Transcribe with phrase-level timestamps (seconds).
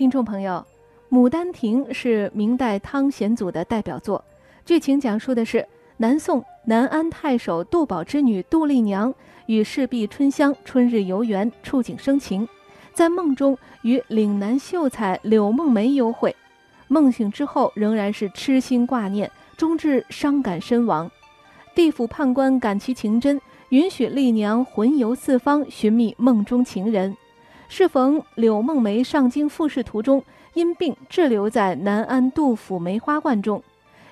[0.00, 0.64] 听众朋友，
[1.14, 4.24] 《牡丹亭》是明代汤显祖的代表作，
[4.64, 9.12] 剧情讲述的是南宋南安太守杜宝之女杜丽娘
[9.44, 12.48] 与侍婢春香春日游园，触景生情，
[12.94, 16.34] 在梦中与岭南秀才柳梦梅幽会，
[16.88, 21.10] 梦醒之后仍然是痴心挂念，终至伤感身亡。
[21.74, 23.38] 地府判官感其情真，
[23.68, 27.14] 允许丽娘魂游四方，寻觅梦中情人。
[27.70, 30.24] 适逢柳梦梅上京复试途中，
[30.54, 33.62] 因病滞留在南安杜府梅花观中。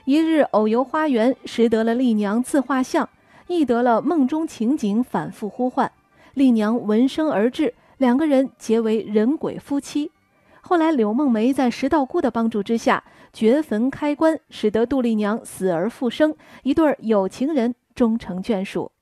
[0.04, 3.08] 一日偶游花园，识得了丽娘自画像，
[3.48, 5.90] 亦得了梦中情景，反复呼唤。
[6.34, 10.12] 丽娘闻声而至，两个人结为人鬼夫妻。
[10.60, 18.92] 后来柳梦梅在石道姑的帮助之下，掘坟开棺，使得杜丽娘死而复生，一对有情人终成眷属。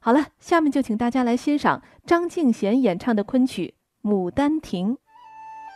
[0.00, 3.74] 好了，下面就请大家来欣赏张敬贤演唱的昆曲。
[4.02, 4.96] 《牡丹亭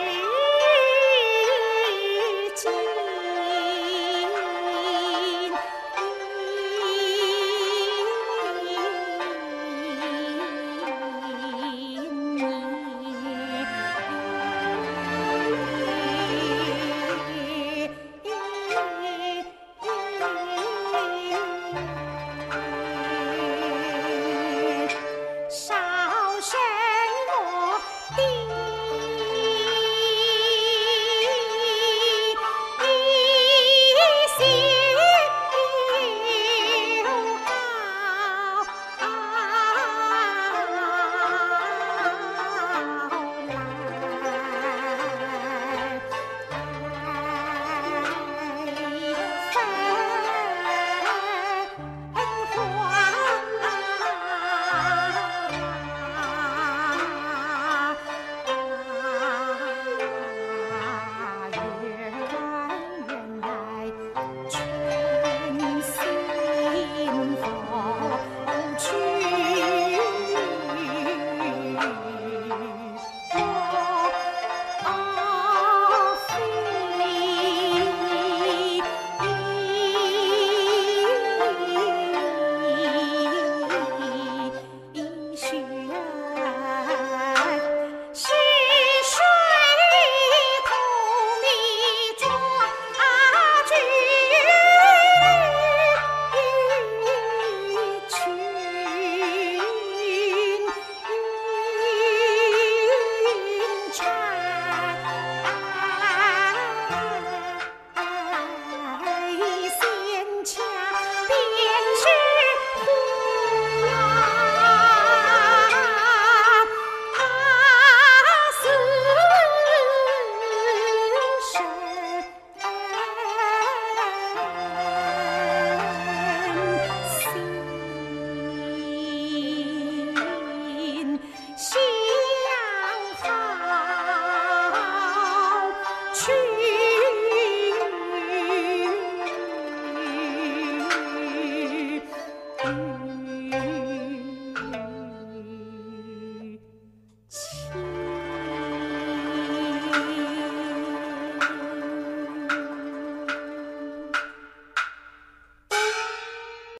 [136.16, 136.85] 去。